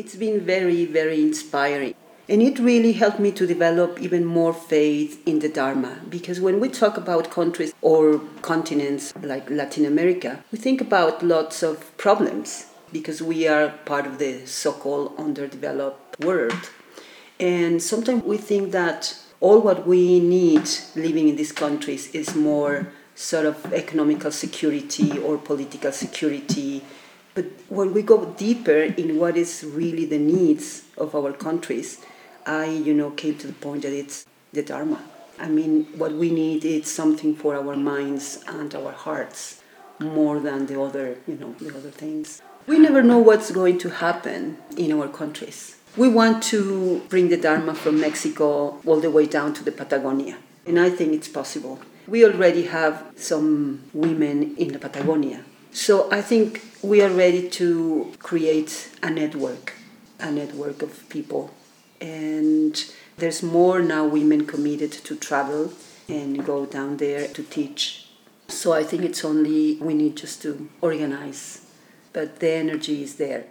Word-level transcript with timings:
It's 0.00 0.16
been 0.16 0.40
very, 0.40 0.86
very 0.86 1.20
inspiring. 1.20 1.94
And 2.26 2.40
it 2.40 2.58
really 2.58 2.94
helped 2.94 3.20
me 3.20 3.32
to 3.32 3.46
develop 3.46 4.00
even 4.00 4.24
more 4.24 4.54
faith 4.54 5.20
in 5.28 5.40
the 5.40 5.48
Dharma. 5.50 5.98
Because 6.08 6.40
when 6.40 6.58
we 6.58 6.70
talk 6.70 6.96
about 6.96 7.30
countries 7.30 7.74
or 7.82 8.20
continents 8.40 9.12
like 9.20 9.50
Latin 9.50 9.84
America, 9.84 10.42
we 10.50 10.56
think 10.56 10.80
about 10.80 11.22
lots 11.22 11.62
of 11.62 11.94
problems 11.98 12.68
because 12.90 13.20
we 13.20 13.46
are 13.46 13.74
part 13.84 14.06
of 14.06 14.18
the 14.18 14.46
so 14.46 14.72
called 14.72 15.12
underdeveloped 15.18 16.24
world. 16.24 16.70
And 17.38 17.82
sometimes 17.82 18.24
we 18.24 18.38
think 18.38 18.72
that 18.72 19.14
all 19.40 19.60
what 19.60 19.86
we 19.86 20.18
need 20.18 20.66
living 20.96 21.28
in 21.28 21.36
these 21.36 21.52
countries 21.52 22.08
is 22.14 22.34
more 22.34 22.90
sort 23.14 23.44
of 23.44 23.70
economical 23.74 24.32
security 24.32 25.18
or 25.18 25.36
political 25.36 25.92
security. 25.92 26.82
But 27.34 27.46
when 27.68 27.92
we 27.94 28.02
go 28.02 28.26
deeper 28.36 28.80
in 28.80 29.18
what 29.18 29.36
is 29.36 29.64
really 29.64 30.04
the 30.04 30.18
needs 30.18 30.82
of 30.96 31.14
our 31.14 31.32
countries, 31.32 32.04
I, 32.46 32.66
you 32.66 32.94
know, 32.94 33.10
came 33.10 33.36
to 33.38 33.46
the 33.46 33.52
point 33.52 33.82
that 33.82 33.92
it's 33.92 34.26
the 34.52 34.62
Dharma. 34.62 35.00
I 35.38 35.48
mean, 35.48 35.86
what 35.96 36.12
we 36.12 36.30
need 36.30 36.64
is 36.64 36.92
something 36.92 37.34
for 37.34 37.54
our 37.56 37.76
minds 37.76 38.42
and 38.46 38.74
our 38.74 38.92
hearts 38.92 39.62
more 40.00 40.40
than 40.40 40.66
the 40.66 40.80
other, 40.80 41.18
you 41.26 41.36
know, 41.36 41.52
the 41.60 41.76
other 41.76 41.90
things. 41.90 42.42
We 42.66 42.78
never 42.78 43.02
know 43.02 43.18
what's 43.18 43.50
going 43.50 43.78
to 43.78 43.90
happen 43.90 44.58
in 44.76 44.92
our 44.92 45.08
countries. 45.08 45.76
We 45.96 46.08
want 46.08 46.42
to 46.44 47.02
bring 47.08 47.28
the 47.28 47.36
Dharma 47.36 47.74
from 47.74 48.00
Mexico 48.00 48.80
all 48.86 49.00
the 49.00 49.10
way 49.10 49.26
down 49.26 49.54
to 49.54 49.64
the 49.64 49.72
Patagonia, 49.72 50.36
and 50.66 50.78
I 50.78 50.88
think 50.88 51.12
it's 51.14 51.28
possible. 51.28 51.80
We 52.06 52.24
already 52.24 52.66
have 52.66 53.04
some 53.16 53.82
women 53.92 54.56
in 54.56 54.72
the 54.72 54.78
Patagonia, 54.78 55.44
so 55.72 56.10
I 56.12 56.22
think 56.22 56.62
we 56.82 57.02
are 57.02 57.10
ready 57.10 57.48
to 57.48 58.12
create 58.20 58.90
a 59.02 59.10
network, 59.10 59.74
a 60.18 60.30
network 60.30 60.80
of 60.82 61.08
people 61.10 61.50
and 62.00 62.90
there's 63.18 63.42
more 63.42 63.82
now 63.82 64.06
women 64.06 64.46
committed 64.46 64.90
to 64.90 65.14
travel 65.14 65.72
and 66.08 66.44
go 66.44 66.64
down 66.64 66.96
there 66.96 67.28
to 67.28 67.42
teach. 67.42 68.06
So 68.48 68.72
I 68.72 68.82
think 68.82 69.02
it's 69.02 69.24
only 69.24 69.76
we 69.76 69.92
need 69.92 70.16
just 70.16 70.40
to 70.42 70.70
organize, 70.80 71.66
but 72.12 72.40
the 72.40 72.50
energy 72.50 73.02
is 73.02 73.16
there. 73.16 73.44